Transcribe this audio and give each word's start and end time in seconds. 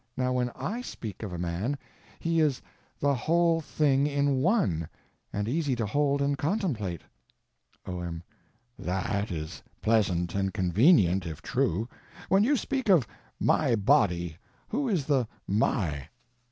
Now 0.17 0.33
when 0.33 0.49
I 0.55 0.81
speak 0.81 1.21
of 1.21 1.31
a 1.31 1.37
man, 1.37 1.77
he 2.19 2.39
is 2.39 2.59
_the 2.99 3.15
whole 3.15 3.61
thing 3.61 4.07
in 4.07 4.37
one, 4.41 4.89
_and 5.31 5.47
easy 5.47 5.75
to 5.75 5.85
hold 5.85 6.23
and 6.23 6.35
contemplate. 6.39 7.03
O.M. 7.85 8.23
That 8.79 9.29
is 9.29 9.61
pleasant 9.79 10.33
and 10.33 10.55
convenient, 10.55 11.27
if 11.27 11.43
true. 11.43 11.87
When 12.29 12.43
you 12.43 12.57
speak 12.57 12.89
of 12.89 13.05
"my 13.39 13.75
body" 13.75 14.37
who 14.69 14.89
is 14.89 15.05
the 15.05 15.27
"my"? 15.47 16.07